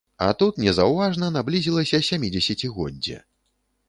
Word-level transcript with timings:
А 0.27 0.27
тут 0.39 0.59
незаўважна 0.65 1.29
наблізілася 1.35 1.99
сямідзесяцігоддзе. 2.09 3.19